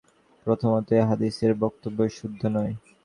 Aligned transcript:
প্রথমত 0.45 0.87
এই 0.97 1.03
হাদীসের 1.09 1.51
বক্তব্যই 1.63 2.11
শুদ্ধ 2.17 2.41
নয়। 2.55 2.73